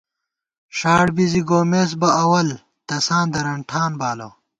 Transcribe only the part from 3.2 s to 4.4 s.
درَنٹھان بالہ